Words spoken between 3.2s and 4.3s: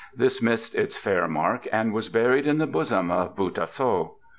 Bu tah so.